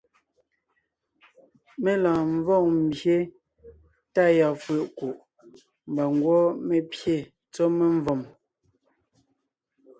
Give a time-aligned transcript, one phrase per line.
[1.83, 3.15] Mé lɔɔn ḿvɔg ḿbye
[4.13, 5.17] tá yɔɔn fʉ̀ʼ ńkuʼ,
[5.91, 7.15] mbà ńgwɔ́ mé pyé
[7.53, 8.21] tsɔ́ memvòm.